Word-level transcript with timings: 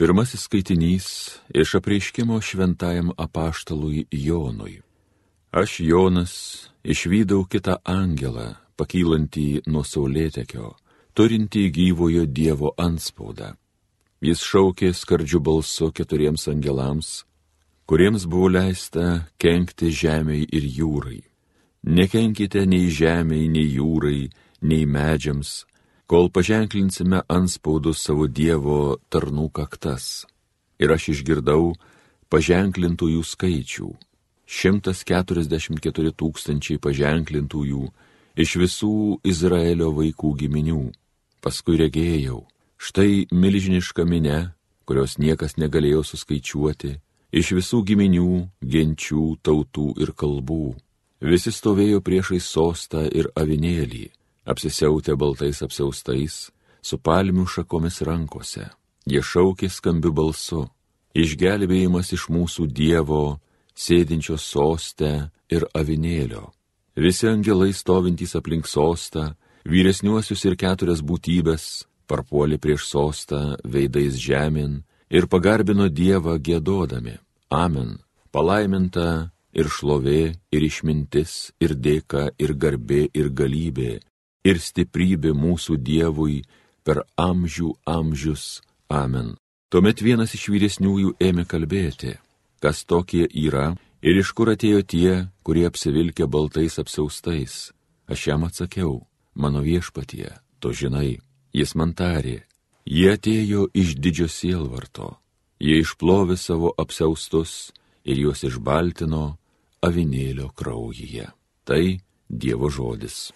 Pirmasis 0.00 0.40
skaitinys 0.40 1.06
iš 1.54 1.74
apreiškimo 1.74 2.40
šventajam 2.40 3.10
apaštalui 3.16 4.06
Jonui. 4.10 4.80
Aš 5.52 5.80
Jonas 5.80 6.32
išvydau 6.84 7.44
kitą 7.44 7.74
angelą, 7.84 8.54
pakylantį 8.80 9.68
nuo 9.68 9.84
saulėtekio, 9.84 10.70
turintį 11.12 11.66
gyvojo 11.76 12.24
Dievo 12.24 12.72
anspaudą. 12.80 13.50
Jis 14.24 14.40
šaukė 14.40 14.94
skardžių 14.96 15.42
balsu 15.44 15.92
keturiems 15.92 16.48
angelams, 16.48 17.10
kuriems 17.84 18.24
buvo 18.24 18.48
leista 18.56 19.26
kenkti 19.36 19.92
žemiai 19.92 20.48
ir 20.48 20.64
jūrai. 20.80 21.20
Nekenkite 21.84 22.64
nei 22.64 22.88
žemiai, 22.88 23.52
nei 23.52 23.68
jūrai, 23.76 24.30
nei 24.64 24.88
medžiams, 24.88 25.66
kol 26.10 26.26
paženklinsime 26.28 27.20
anspaudus 27.30 28.00
savo 28.02 28.24
Dievo 28.26 28.98
tarnų 29.14 29.44
kaktas. 29.54 30.26
Ir 30.82 30.90
aš 30.90 31.12
išgirdau 31.12 31.76
paženklintųjų 32.34 33.22
skaičių- 33.22 33.90
144 34.58 36.10
tūkstančiai 36.10 36.82
paženklintųjų 36.82 37.84
iš 38.42 38.50
visų 38.62 39.20
Izraelio 39.22 39.94
vaikų 39.94 40.34
giminių. 40.42 40.90
Paskui 41.40 41.78
regėjau, 41.78 42.42
štai 42.76 43.30
milžiniška 43.30 44.02
minė, 44.02 44.52
kurios 44.86 45.14
niekas 45.14 45.54
negalėjo 45.62 46.02
suskaičiuoti, 46.02 46.98
iš 47.30 47.46
visų 47.54 47.84
giminių, 47.86 48.50
genčių, 48.66 49.38
tautų 49.46 49.94
ir 50.02 50.10
kalbų. 50.10 50.74
Visi 51.20 51.52
stovėjo 51.54 52.00
priešai 52.02 52.40
sostą 52.40 53.06
ir 53.06 53.30
avinėlį 53.36 54.10
apsisiautę 54.46 55.16
baltais 55.16 55.62
apsiaustais, 55.62 56.50
su 56.82 56.98
palmių 56.98 57.46
šakomis 57.46 58.00
rankose. 58.06 58.68
Jie 59.06 59.22
šaukė 59.22 59.68
skambiu 59.68 60.12
balsu- 60.12 60.68
išgelbėjimas 61.22 62.12
iš 62.12 62.28
mūsų 62.28 62.66
Dievo, 62.72 63.40
sėdinčio 63.74 64.36
sostę 64.38 65.30
ir 65.48 65.66
avinėlio. 65.74 66.52
Visi 66.96 67.26
angelai 67.28 67.72
stovintys 67.72 68.34
aplink 68.34 68.66
sostą, 68.66 69.34
vyresniuosius 69.64 70.44
ir 70.44 70.56
keturias 70.56 71.00
būtybės, 71.00 71.84
parpuolė 72.08 72.58
prieš 72.58 72.86
sostą 72.90 73.56
veidais 73.64 74.14
žemyn 74.18 74.82
ir 75.10 75.26
pagarbino 75.26 75.88
Dievą 75.88 76.38
gėdodami. 76.38 77.18
Amen. 77.50 77.98
Palaiminta 78.32 79.30
ir 79.52 79.66
šlovė, 79.66 80.36
ir 80.54 80.62
išmintis, 80.62 81.52
ir 81.60 81.74
dėka, 81.74 82.30
ir 82.38 82.54
garbė, 82.54 83.08
ir 83.14 83.30
galybė, 83.30 84.00
ir 84.44 84.60
stiprybė 84.60 85.32
mūsų 85.36 85.76
Dievui 85.80 86.42
per 86.84 87.04
amžių 87.20 87.74
amžius. 87.86 88.60
Amen. 88.90 89.36
Tuomet 89.70 90.02
vienas 90.02 90.34
iš 90.34 90.48
vyresniųjų 90.50 91.14
ėmė 91.22 91.44
kalbėti, 91.46 92.16
kas 92.58 92.82
tokie 92.84 93.26
yra 93.28 93.76
ir 94.02 94.18
iš 94.18 94.32
kur 94.34 94.50
atėjo 94.50 94.82
tie, 94.82 95.12
kurie 95.46 95.66
apsivilkė 95.68 96.26
baltais 96.26 96.80
apsaustais. 96.82 97.70
Aš 98.10 98.26
jam 98.26 98.42
atsakiau, 98.48 99.06
mano 99.38 99.62
viešpatie, 99.62 100.32
to 100.58 100.74
žinai, 100.74 101.20
jis 101.54 101.76
man 101.78 101.94
tarė, 101.94 102.40
jie 102.82 103.12
atėjo 103.14 103.68
iš 103.70 103.94
didžio 104.02 104.26
sielvarto, 104.26 105.14
jie 105.62 105.78
išplovė 105.84 106.34
savo 106.34 106.74
apsaustus 106.74 107.70
ir 108.02 108.18
juos 108.24 108.42
išbaltino 108.42 109.36
avinėlio 109.86 110.50
kraujyje. 110.50 111.30
Tai 111.64 111.84
Dievo 112.30 112.70
žodis. 112.70 113.30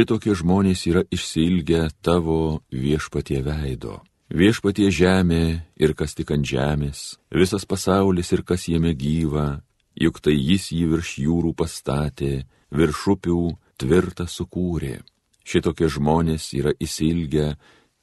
Šitokie 0.00 0.32
žmonės 0.32 0.86
yra 0.88 1.02
išsilgę 1.12 1.90
tavo 2.00 2.62
viešpatie 2.72 3.42
veido. 3.44 3.98
Viešpatie 4.32 4.86
žemė 4.88 5.42
ir 5.76 5.92
kas 5.92 6.16
tik 6.16 6.32
ant 6.32 6.48
žemės, 6.48 7.18
visas 7.28 7.68
pasaulis 7.68 8.32
ir 8.32 8.40
kas 8.40 8.64
jame 8.64 8.94
gyva, 8.96 9.60
juk 9.92 10.22
tai 10.24 10.38
jis 10.38 10.70
jį 10.72 10.86
virš 10.94 11.12
jūrų 11.26 11.52
pastatė, 11.52 12.46
virš 12.72 13.02
upių 13.12 13.44
tvirtą 13.76 14.24
sukūrė. 14.24 15.02
Šitokie 15.44 15.92
žmonės 15.92 16.48
yra 16.56 16.72
įsilgę 16.80 17.58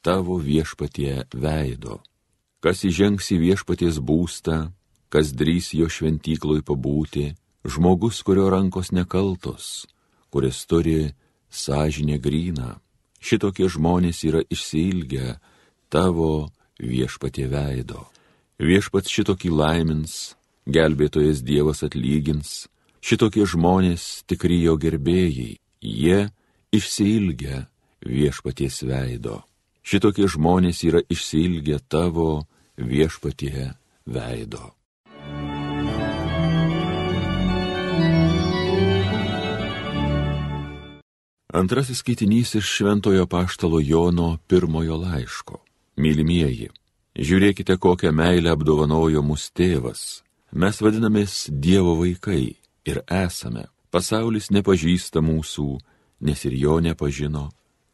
tavo 0.06 0.38
viešpatie 0.38 1.26
veido. 1.34 2.04
Kas 2.62 2.86
įžengs 2.86 3.34
į 3.34 3.42
viešpaties 3.42 3.98
būstą, 3.98 4.68
kas 5.10 5.34
drys 5.34 5.74
jo 5.74 5.90
šventykloj 5.90 6.62
pabūti, 6.62 7.32
žmogus, 7.66 8.22
kurio 8.22 8.52
rankos 8.54 8.94
nekaltos, 8.94 9.88
kuris 10.30 10.62
turi 10.70 11.16
sąžinė 11.50 12.20
grįna, 12.22 12.78
šitokie 13.20 13.70
žmonės 13.72 14.24
yra 14.28 14.44
išsilgę 14.50 15.38
tavo 15.90 16.50
viešpatie 16.80 17.48
veido. 17.52 18.08
Viešpats 18.58 19.12
šitokį 19.14 19.52
laimins, 19.54 20.36
gelbėtojas 20.66 21.44
Dievas 21.46 21.84
atlygins, 21.86 22.68
šitokie 23.02 23.46
žmonės 23.46 24.24
tikri 24.28 24.62
jo 24.64 24.78
gerbėjai, 24.82 25.58
jie 25.82 26.20
išsilgę 26.74 27.68
viešpaties 28.06 28.82
veido. 28.84 29.44
Šitokie 29.88 30.28
žmonės 30.28 30.84
yra 30.84 31.00
išsilgę 31.08 31.80
tavo 31.88 32.44
viešpatie 32.76 33.74
veido. 34.06 34.77
Antrasis 41.54 41.98
skaitinys 41.98 42.56
iš 42.56 42.66
Šventojo 42.66 43.26
Paštalo 43.26 43.80
Jono 43.80 44.38
pirmojo 44.48 44.98
laiško. 44.98 45.62
Mylimieji, 45.96 46.68
žiūrėkite, 47.16 47.78
kokią 47.80 48.12
meilę 48.12 48.52
apdovanojo 48.52 49.24
mūsų 49.24 49.54
tėvas. 49.56 50.02
Mes 50.52 50.82
vadinamės 50.84 51.48
Dievo 51.48 51.94
vaikai 52.02 52.58
ir 52.84 53.00
esame. 53.08 53.64
Pasaulis 53.90 54.52
nepažįsta 54.52 55.24
mūsų, 55.24 55.70
nes 56.28 56.46
ir 56.52 56.60
jo 56.60 56.82
nepažino. 56.84 57.48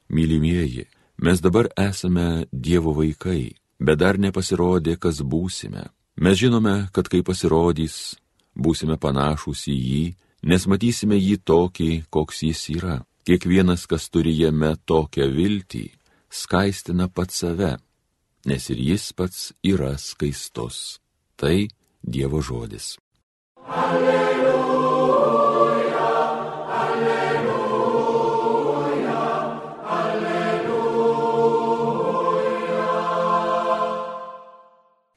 Mylimieji, 0.09 0.87
mes 1.21 1.37
dabar 1.37 1.69
esame 1.77 2.49
Dievo 2.51 2.97
vaikai, 2.97 3.53
bet 3.77 4.01
dar 4.01 4.17
nepasirodė, 4.17 4.97
kas 4.97 5.21
būsime. 5.21 5.91
Mes 6.17 6.41
žinome, 6.41 6.89
kad 6.91 7.05
kai 7.05 7.21
pasirodys, 7.21 8.17
būsime 8.57 8.97
panašus 8.97 9.67
į 9.69 9.77
jį, 9.77 10.05
nes 10.41 10.65
matysime 10.65 11.21
jį 11.21 11.37
tokį, 11.45 11.91
koks 12.09 12.47
jis 12.49 12.69
yra. 12.81 13.03
Kiekvienas, 13.23 13.85
kas 13.87 14.09
turi 14.11 14.33
jame 14.35 14.73
tokią 14.83 15.29
viltį, 15.31 15.85
skaistina 16.27 17.07
pats 17.07 17.39
save, 17.39 17.77
nes 18.43 18.69
ir 18.73 18.79
jis 18.83 19.13
pats 19.15 19.53
yra 19.63 19.93
skaistus. 19.97 20.99
Tai 21.39 21.67
Dievo 22.03 22.41
žodis. 22.43 22.97
Alleluja, 23.63 24.43
alleluja, 26.83 27.93
alleluja. 29.87 30.83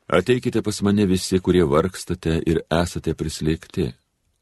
Ateikite 0.06 0.62
pas 0.62 0.82
mane 0.82 1.06
visi, 1.10 1.40
kurie 1.42 1.66
vargstate 1.66 2.38
ir 2.46 2.62
esate 2.70 3.18
prislėgti, 3.18 3.90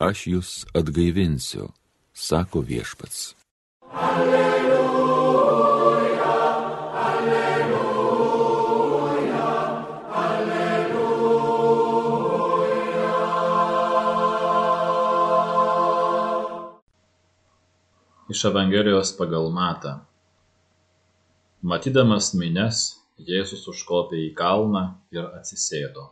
aš 0.05 0.27
jūs 0.35 0.69
atgaivinsiu, 0.77 1.73
sako 2.13 2.61
viešpats. 2.61 3.44
Iš 3.95 4.01
Evangelijos 18.45 19.17
pagal 19.19 19.47
Matą. 19.55 20.01
Matydamas 21.63 22.33
mines, 22.35 22.81
Jėzus 23.19 23.69
užkopė 23.71 24.19
į 24.25 24.33
kalną 24.35 24.83
ir 25.15 25.29
atsisėdo. 25.39 26.09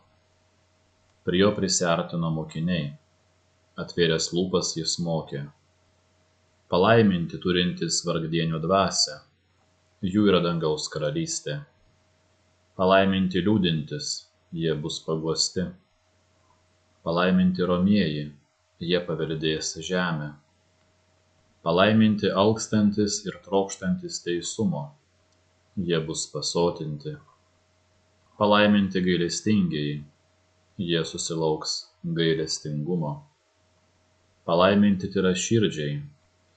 Prie 1.27 1.43
jo 1.43 1.51
prisartino 1.57 2.31
mokiniai. 2.31 2.93
Atvėręs 3.75 4.31
lūpas 4.37 4.77
jis 4.79 5.01
mokė 5.03 5.43
palaiminti 6.73 7.37
turintys 7.37 7.99
vargdienio 8.09 8.57
dvasią, 8.63 9.19
jų 10.09 10.23
yra 10.31 10.39
dangaus 10.41 10.87
karalystė. 10.89 11.59
Palaiminti 12.81 13.43
liūdintis, 13.45 14.07
jie 14.57 14.73
bus 14.81 14.97
paguosti. 15.05 15.67
Palaiminti 17.05 17.67
romieji, 17.69 18.23
jie 18.81 19.01
paveldės 19.05 19.75
žemę. 19.85 20.31
Palaiminti 21.69 22.31
alkstantis 22.45 23.19
ir 23.27 23.37
trokštantis 23.45 24.23
teisumo, 24.25 24.87
jie 25.77 26.01
bus 26.09 26.25
pasotinti. 26.33 27.19
Palaiminti 28.41 29.05
gailestingieji, 29.11 30.01
jie 30.89 31.05
susilauks 31.13 31.77
gailestingumo. 32.17 33.15
Palaiminti 34.49 35.13
tyra 35.13 35.37
širdžiai, 35.37 36.01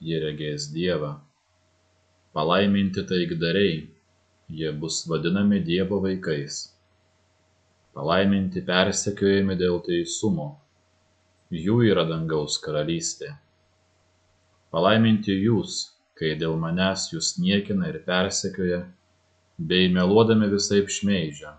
jie 0.00 0.18
regės 0.20 0.68
Dievą. 0.72 1.14
Palaiminti 2.36 3.04
taikdariai, 3.08 3.76
jie 4.52 4.72
bus 4.80 5.04
vadinami 5.08 5.62
Dievo 5.64 6.02
vaikais. 6.04 6.66
Palaiminti 7.96 8.60
persekiojami 8.60 9.56
dėl 9.56 9.80
teisumo, 9.86 10.50
jų 11.50 11.78
yra 11.88 12.04
dangaus 12.10 12.58
karalystė. 12.60 13.30
Palaiminti 14.70 15.32
jūs, 15.32 15.78
kai 16.18 16.34
dėl 16.36 16.58
manęs 16.60 17.08
jūs 17.14 17.36
niekina 17.40 17.88
ir 17.88 18.02
persekioja, 18.04 18.82
bei 19.56 19.88
meluodami 19.88 20.50
visaip 20.52 20.92
šmeižia. 20.92 21.54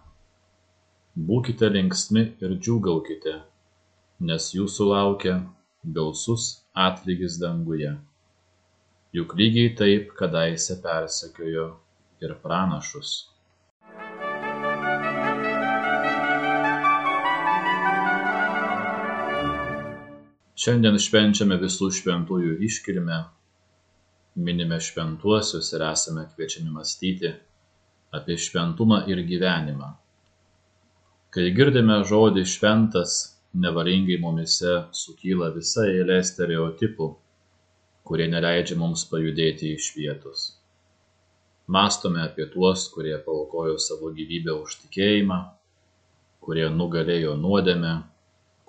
Būkite 1.17 1.71
linksmi 1.73 2.27
ir 2.45 2.53
džiūgaukite, 2.61 3.33
nes 4.29 4.51
jūsų 4.53 4.91
laukia 4.91 5.39
gausus 5.97 6.51
atlygis 6.77 7.39
danguje 7.41 7.95
juk 9.15 9.33
lygiai 9.39 9.73
taip 9.79 10.13
kadaise 10.19 10.81
persekiojo 10.83 11.67
ir 12.21 12.35
pranašus 12.43 13.15
Šiandien 20.57 20.95
švenčiame 20.97 21.55
visų 21.61 21.87
šventųjų 21.93 22.55
iškilmę, 22.65 23.17
minime 24.47 24.79
šventuosius 24.81 25.69
ir 25.77 25.83
esame 25.85 26.23
kviečiami 26.31 26.73
mąstyti 26.73 27.29
apie 28.19 28.35
šventumą 28.45 29.03
ir 29.13 29.21
gyvenimą. 29.29 29.91
Kai 31.31 31.45
girdime 31.59 31.99
žodį 32.09 32.43
šventas, 32.49 33.13
nevalingai 33.53 34.17
mumise 34.23 34.73
sukyla 35.03 35.51
visa 35.55 35.85
eilė 35.91 36.19
stereotipų 36.31 37.11
kurie 38.07 38.29
neleidžia 38.31 38.77
mums 38.79 39.03
pajudėti 39.11 39.73
iš 39.75 39.89
vietos. 39.97 40.43
Mastome 41.67 42.21
apie 42.23 42.45
tuos, 42.53 42.85
kurie 42.93 43.17
paukojo 43.25 43.75
savo 43.83 44.13
gyvybę 44.15 44.53
už 44.55 44.77
tikėjimą, 44.83 45.39
kurie 46.39 46.69
nugalėjo 46.71 47.33
nuodėmę, 47.41 47.95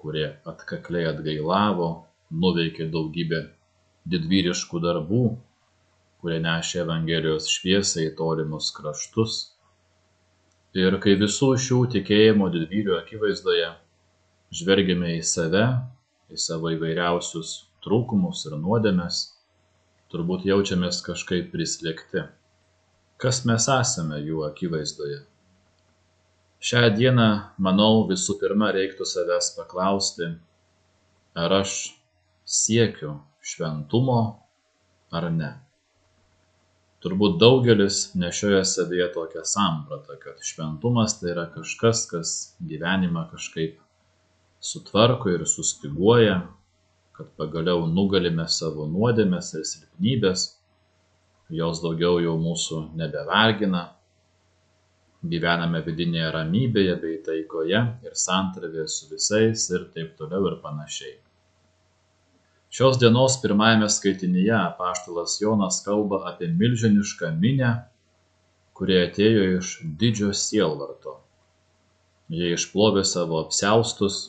kurie 0.02 0.24
atkakliai 0.52 1.06
atgailavo, 1.12 1.90
nuveikė 2.44 2.88
daugybę 2.90 3.44
didvyriškų 4.10 4.82
darbų, 4.82 5.22
kurie 6.18 6.40
nešė 6.42 6.82
Evangelijos 6.82 7.46
šviesą 7.52 8.02
į 8.08 8.10
tolimus 8.18 8.72
kraštus. 8.74 9.38
Ir 10.74 10.98
kai 11.04 11.14
visų 11.22 11.52
šių 11.62 11.80
tikėjimo 11.94 12.50
didvyrių 12.54 12.98
akivaizdoje 12.98 13.70
žvelgiame 14.58 15.14
į 15.20 15.22
save, 15.22 15.64
į 16.34 16.42
savo 16.42 16.74
įvairiausius 16.74 17.67
trūkumus 17.88 18.44
ir 18.50 18.58
nuodėmes, 18.60 19.22
turbūt 20.12 20.46
jaučiamės 20.48 21.00
kažkaip 21.06 21.50
prislėgti. 21.54 22.28
Kas 23.18 23.42
mes 23.48 23.66
esame 23.72 24.20
jų 24.22 24.44
akivaizdoje? 24.46 25.24
Šią 26.68 26.88
dieną, 26.94 27.28
manau, 27.62 28.04
visų 28.08 28.36
pirma 28.40 28.68
reiktų 28.74 29.06
savęs 29.06 29.52
paklausti, 29.56 30.28
ar 31.38 31.54
aš 31.60 31.74
siekiu 32.48 33.16
šventumo 33.42 34.20
ar 35.14 35.28
ne. 35.34 35.50
Turbūt 36.98 37.36
daugelis 37.38 38.00
nešioja 38.18 38.64
savyje 38.66 39.06
tokią 39.14 39.44
sampratą, 39.46 40.16
kad 40.18 40.42
šventumas 40.42 41.20
tai 41.20 41.30
yra 41.36 41.46
kažkas, 41.54 42.02
kas 42.10 42.32
gyvenimą 42.58 43.28
kažkaip 43.30 43.78
sutvarko 44.58 45.30
ir 45.30 45.46
sustiguoja, 45.46 46.40
kad 47.18 47.30
pagaliau 47.34 47.86
nugalime 47.90 48.44
savo 48.46 48.86
nuodėmes 48.86 49.48
ir 49.58 49.64
silpnybes, 49.66 50.44
jos 51.50 51.80
daugiau 51.82 52.20
jau 52.22 52.36
mūsų 52.38 52.82
nebevargina, 53.00 53.80
gyvename 55.32 55.80
vidinėje 55.82 56.28
ramybėje 56.36 56.94
bei 57.02 57.16
taikoje 57.26 57.80
ir 58.06 58.14
santravėje 58.14 58.86
su 58.94 59.08
visais 59.10 59.64
ir 59.72 59.88
taip 59.96 60.12
toliau 60.20 60.46
ir 60.52 60.60
panašiai. 60.62 61.16
Šios 62.70 63.00
dienos 63.02 63.40
pirmajame 63.42 63.88
skaitinyje 63.90 64.54
apaštalas 64.54 65.40
Jonas 65.42 65.80
kalba 65.82 66.22
apie 66.30 66.52
milžinišką 66.52 67.32
minę, 67.42 67.72
kurie 68.78 69.00
atėjo 69.08 69.50
iš 69.56 69.74
didžio 69.98 70.30
sielvarto. 70.36 71.18
Jie 72.30 72.54
išplovė 72.54 73.02
savo 73.08 73.42
apseustus 73.42 74.20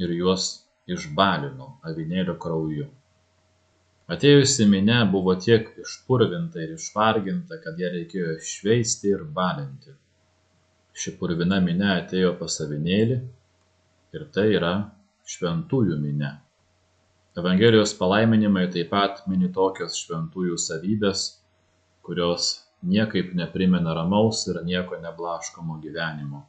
ir 0.00 0.14
juos 0.16 0.61
išbalino 0.90 1.68
avinėlio 1.88 2.34
krauju. 2.42 2.88
Atėjusi 4.12 4.66
minia 4.68 5.02
buvo 5.08 5.34
tiek 5.40 5.68
išpurvinta 5.82 6.60
ir 6.64 6.74
išvarginta, 6.76 7.58
kad 7.64 7.78
ją 7.80 7.92
reikėjo 7.94 8.38
šveisti 8.44 9.12
ir 9.14 9.22
balinti. 9.36 9.94
Ši 10.92 11.14
purvina 11.20 11.60
minia 11.64 11.94
atėjo 12.00 12.34
pas 12.40 12.58
avinėlį 12.64 13.20
ir 14.18 14.26
tai 14.34 14.48
yra 14.58 14.72
šventųjų 15.34 15.96
minia. 16.02 16.34
Evangelijos 17.40 17.94
palaiminimai 17.96 18.66
taip 18.74 18.90
pat 18.92 19.22
mini 19.30 19.48
tokias 19.54 19.96
šventųjų 20.02 20.58
savybės, 20.60 21.22
kurios 22.04 22.50
niekaip 22.82 23.32
neprimena 23.38 23.94
ramaus 23.96 24.42
ir 24.50 24.58
nieko 24.66 24.98
neblaškomo 25.00 25.78
gyvenimo. 25.80 26.42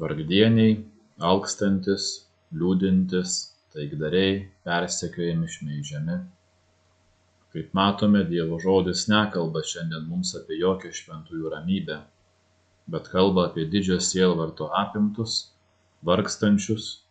Vargdieniai, 0.00 0.78
alkstantis, 1.20 2.06
liūdintys, 2.56 3.34
taikdariai, 3.72 4.36
persekiojami, 4.66 5.48
šmeižiami. 5.48 6.16
Kaip 7.52 7.74
matome, 7.76 8.22
Dievo 8.28 8.58
žodis 8.60 9.06
nekalba 9.12 9.62
šiandien 9.68 10.04
mums 10.08 10.32
apie 10.38 10.58
jokią 10.60 10.92
šventųjų 10.98 11.52
ramybę, 11.52 11.98
bet 12.92 13.08
kalba 13.12 13.48
apie 13.48 13.66
didžią 13.72 13.98
sielvarto 14.00 14.68
apimtus, 14.82 15.52
vargstančius, 16.04 17.02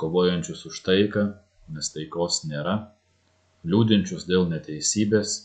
kovojančius 0.00 0.64
už 0.70 0.80
taiką, 0.88 1.26
nes 1.72 1.92
taikos 1.94 2.42
nėra, 2.48 2.78
liūdinčius 3.64 4.26
dėl 4.28 4.48
neteisybės, 4.50 5.36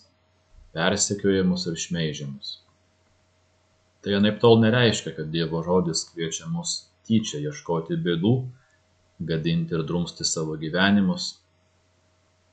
persekiojamus 0.75 1.67
ir 1.69 1.77
šmeižiamus. 1.83 2.57
Tai 4.03 4.15
anaip 4.15 4.39
tol 4.39 4.59
nereiškia, 4.63 5.15
kad 5.17 5.31
Dievo 5.31 5.59
žodis 5.63 6.05
kviečia 6.11 6.47
mus 6.51 6.85
tyčia 7.07 7.41
ieškoti 7.43 7.97
bėdų 7.99 8.33
gadinti 9.19 9.75
ir 9.75 9.83
drumsti 9.83 10.25
savo 10.25 10.55
gyvenimus, 10.59 11.33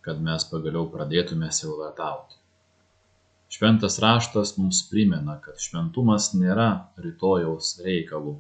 kad 0.06 0.22
mes 0.22 0.46
pagaliau 0.50 0.88
pradėtume 0.90 1.50
silvatauti. 1.54 2.38
Šventas 3.56 3.98
raštas 4.02 4.56
mums 4.58 4.82
primena, 4.90 5.36
kad 5.42 5.62
šventumas 5.62 6.32
nėra 6.34 6.70
rytojaus 7.02 7.76
reikalų, 7.86 8.34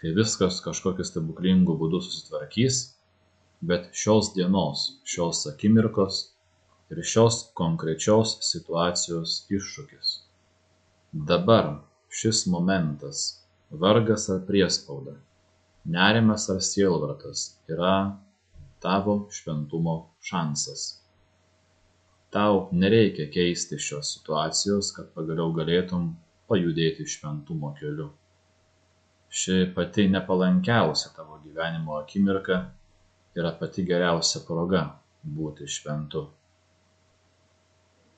kai 0.00 0.12
viskas 0.14 0.60
kažkokiu 0.64 1.06
stebuklingu 1.06 1.74
būdu 1.80 2.00
susitvarkys, 2.04 2.78
bet 3.66 3.90
šios 4.02 4.30
dienos, 4.36 4.86
šios 5.04 5.42
akimirkos 5.50 6.20
ir 6.94 7.02
šios 7.02 7.40
konkrečios 7.58 8.36
situacijos 8.46 9.40
iššūkis. 9.50 10.12
Dabar 11.30 11.72
šis 12.20 12.44
momentas, 12.52 13.26
vargas 13.70 14.28
ar 14.30 14.44
priespauda, 14.46 15.16
nerimas 15.86 16.50
ar 16.50 16.60
sielvartas 16.60 17.60
yra 17.70 18.18
tavo 18.82 19.28
šventumo 19.30 19.96
šansas. 20.20 20.86
Tau 22.30 22.68
nereikia 22.72 23.30
keisti 23.30 23.78
šios 23.78 24.10
situacijos, 24.16 24.90
kad 24.96 25.12
pagaliau 25.14 25.54
galėtum 25.54 26.10
pajudėti 26.50 27.06
šventumo 27.08 27.72
keliu. 27.78 28.10
Ši 29.30 29.70
pati 29.76 30.08
nepalankiausia 30.10 31.12
tavo 31.16 31.38
gyvenimo 31.44 31.96
akimirka 32.00 32.58
yra 33.38 33.52
pati 33.60 33.86
geriausia 33.86 34.42
proga 34.46 34.82
būti 35.38 35.66
šventu. 35.70 36.26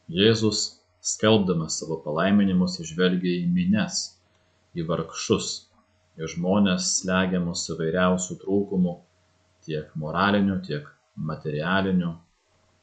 Jėzus, 0.08 0.60
skelbdamas 1.04 1.78
savo 1.80 2.00
palaiminimus, 2.04 2.78
išvelgia 2.80 3.42
į 3.42 3.48
mines, 3.52 4.02
į 4.72 4.86
vargšus, 4.88 5.67
į 6.18 6.28
žmones 6.34 6.86
slegiamus 6.98 7.64
įvairiausių 7.72 8.36
trūkumų, 8.42 8.94
tiek 9.66 9.90
moralinių, 10.02 10.56
tiek 10.66 10.88
materialinių, 11.30 12.10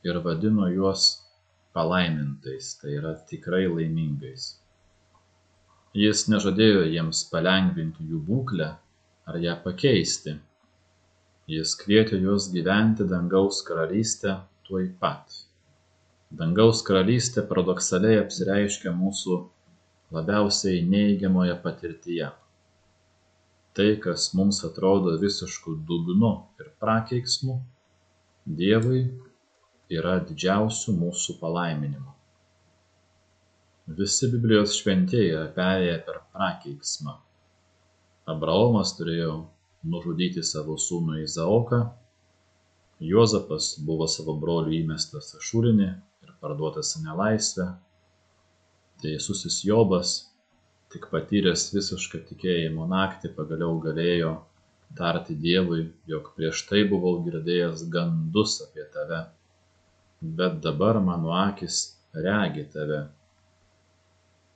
ir 0.08 0.20
vadino 0.24 0.70
juos 0.72 1.08
palaimintais, 1.76 2.76
tai 2.80 2.94
yra 3.00 3.16
tikrai 3.30 3.66
laimingais. 3.68 4.54
Jis 5.96 6.26
nežadėjo 6.32 6.86
jiems 6.92 7.24
palengvinti 7.32 8.06
jų 8.12 8.22
būklę 8.30 8.70
ar 9.32 9.40
ją 9.44 9.56
pakeisti. 9.64 10.38
Jis 11.52 11.76
kvietė 11.82 12.22
juos 12.24 12.48
gyventi 12.54 13.08
dangaus 13.10 13.62
karalystę 13.68 14.38
tuoj 14.68 14.88
pat. 15.02 15.42
Dangaus 16.36 16.82
karalystė 16.88 17.44
paradoksaliai 17.50 18.22
apsireiškia 18.24 18.96
mūsų 18.96 19.38
labiausiai 20.16 20.82
neigiamoje 20.88 21.56
patirtyje 21.64 22.32
tai 23.78 23.92
kas 24.04 24.32
mums 24.38 24.64
atrodo 24.68 25.16
visišku 25.22 25.78
dugnu 25.88 26.34
ir 26.64 26.74
prakeiksmu 26.82 27.60
dievui 28.60 29.06
yra 30.00 30.20
didžiausiu 30.28 30.96
mūsų 31.00 31.40
palaiminimu 31.42 32.16
Visi 33.88 34.26
Biblijos 34.32 34.72
šventieji 34.82 35.28
yra 35.30 35.50
perėję 35.54 35.98
per 36.08 36.16
prakeiksmą. 36.34 37.12
Abraomas 38.34 38.96
turėjo 38.98 39.34
nužudyti 39.94 40.42
savo 40.42 40.74
sūnų 40.82 41.20
Izaoką, 41.22 41.82
Juozapas 43.10 43.68
buvo 43.86 44.08
savo 44.10 44.34
brolių 44.42 44.74
įmestas 44.80 45.36
į 45.38 45.44
šulinį 45.50 45.90
ir 46.26 46.34
parduotas 46.42 46.96
į 46.98 47.04
nelaisvę, 47.04 47.68
teisusis 49.06 49.60
Jobas, 49.68 50.16
tik 50.94 51.10
patyręs 51.12 51.70
visišką 51.76 52.22
tikėjimo 52.30 52.88
naktį, 52.92 53.34
pagaliau 53.38 53.80
galėjo 53.84 54.36
tarti 54.98 55.36
Dievui, 55.48 55.90
jog 56.08 56.32
prieš 56.38 56.64
tai 56.70 56.86
buvau 56.92 57.18
girdėjęs 57.26 57.88
gandus 57.92 58.60
apie 58.68 58.86
tave, 58.96 59.26
bet 60.22 60.62
dabar 60.64 61.02
mano 61.04 61.36
akis 61.42 61.84
regi 62.16 62.64
tave 62.74 63.06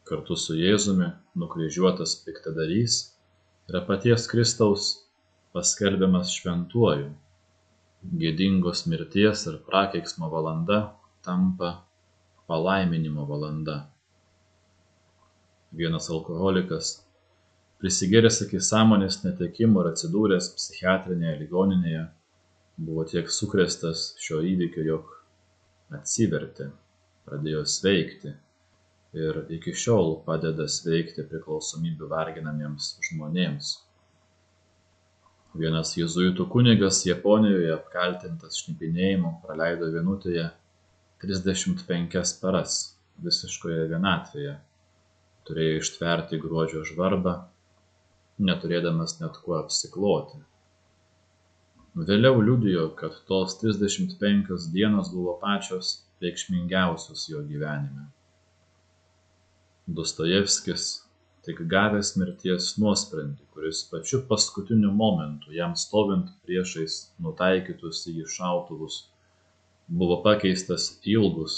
kartu 0.09 0.35
su 0.41 0.55
Jėzumi 0.57 1.11
nukryžiuotas 1.37 2.15
piktadarys 2.25 2.95
yra 3.69 3.81
paties 3.85 4.25
Kristaus 4.31 4.85
paskelbiamas 5.53 6.31
šventuoju. 6.33 7.11
Gėdingos 8.21 8.85
mirties 8.89 9.43
ir 9.51 9.59
prakeiksmo 9.67 10.29
valanda 10.31 10.79
tampa 11.25 11.71
palaiminimo 12.49 13.27
valanda. 13.29 13.77
Vienas 15.69 16.09
alkoholikas, 16.09 16.95
prisigėręs 17.81 18.41
iki 18.47 18.59
sąmonės 18.65 19.19
netekimo 19.21 19.83
ir 19.83 19.91
atsidūręs 19.91 20.47
psichiatrinėje 20.57 21.35
ligoninėje, 21.43 22.05
buvo 22.87 23.03
tiek 23.11 23.29
sukrėstas 23.29 24.13
šio 24.23 24.39
įvykio, 24.49 24.85
jog 24.87 25.11
atsivertė, 25.93 26.71
pradėjo 27.27 27.65
sveikti 27.69 28.33
ir 29.19 29.43
iki 29.57 29.73
šiol 29.83 30.15
padeda 30.25 30.65
sveikti 30.69 31.25
priklausomybių 31.29 32.09
varginamiems 32.09 32.95
žmonėms. 33.09 33.75
Vienas 35.59 35.95
jėzuitų 35.97 36.45
kunigas 36.53 37.03
Japonijoje 37.07 37.71
apkaltintas 37.73 38.57
šnipinėjimu 38.63 39.35
praleido 39.45 39.89
vienutėje 39.93 40.47
35 41.23 42.35
paras 42.41 42.79
visiškoje 43.25 43.87
vienatvėje. 43.93 44.57
Turėjo 45.47 45.79
ištverti 45.83 46.41
gruodžio 46.43 46.83
žvarbą, 46.91 47.35
neturėdamas 48.49 49.17
net 49.21 49.39
kuo 49.45 49.57
apsikloti. 49.61 50.43
Vėliau 52.09 52.43
liudijo, 52.45 52.89
kad 52.99 53.17
tos 53.31 53.57
35 53.63 54.69
dienos 54.75 55.09
buvo 55.15 55.39
pačios 55.41 55.97
reikšmingiausios 56.21 57.27
jo 57.31 57.41
gyvenime 57.49 58.09
dostojevskis 59.97 60.83
tik 61.45 61.61
gavęs 61.71 62.11
mirties 62.21 62.65
nuosprendį 62.81 63.45
kuris 63.55 63.79
pačiu 63.91 64.19
paskutiniu 64.31 64.91
momentu 64.97 65.53
jam 65.55 65.71
stovint 65.83 66.27
priešais 66.45 66.97
nutaikytus 67.25 68.01
į 68.11 68.13
jį 68.19 68.25
šautuvus 68.35 68.97
buvo 70.01 70.19
pakeistas 70.27 70.85
ilgus 71.15 71.55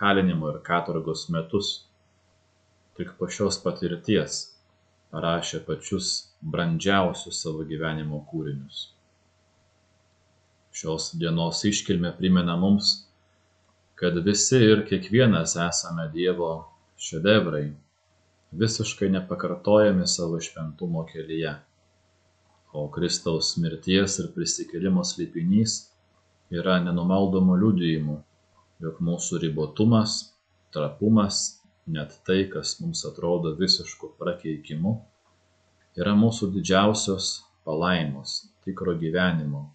kalinimo 0.00 0.54
ir 0.54 0.62
katorgos 0.68 1.26
metus 1.36 1.74
tik 2.98 3.14
po 3.18 3.28
šios 3.36 3.58
patirties 3.64 4.40
parašė 5.14 5.60
pačius 5.68 6.10
brandžiausius 6.54 7.40
savo 7.44 7.64
gyvenimo 7.70 8.20
kūrinius. 8.30 8.88
Šios 10.74 11.12
dienos 11.18 11.62
iškilmė 11.70 12.14
primena 12.18 12.56
mums, 12.58 12.94
kad 13.98 14.18
visi 14.26 14.58
ir 14.72 14.82
kiekvienas 14.88 15.54
esame 15.68 16.08
Dievo 16.14 16.50
šedevrai 16.98 17.68
visiškai 18.58 19.08
nepakartojami 19.14 20.06
savo 20.06 20.40
šventumo 20.40 21.06
kelyje 21.12 21.54
o 22.74 22.84
kristaus 22.90 23.52
mirties 23.62 24.18
ir 24.22 24.30
prisikėlimo 24.34 25.02
slėpinys 25.06 25.74
yra 26.58 26.80
nenumaldomu 26.82 27.54
liudijimu 27.62 28.16
jog 28.82 28.98
mūsų 29.08 29.40
ribotumas 29.44 30.16
trapumas 30.74 31.42
net 31.86 32.20
tai 32.26 32.44
kas 32.52 32.78
mums 32.80 33.04
atrodo 33.04 33.54
visišku 33.58 34.14
prakeikimu 34.20 34.94
yra 36.00 36.14
mūsų 36.18 36.50
didžiausios 36.54 37.32
palaimos 37.66 38.38
tikro 38.64 38.96
gyvenimo 39.00 39.66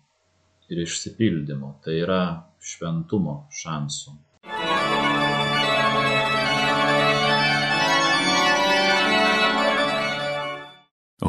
ir 0.70 0.82
išsipildymo 0.86 1.76
tai 1.86 2.00
yra 2.06 2.24
šventumo 2.72 3.44
šansų 3.62 4.18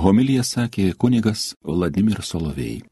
Homilija 0.00 0.42
sakė 0.46 0.94
kunigas 0.96 1.50
Vladimir 1.66 2.22
Solovėjai. 2.24 2.90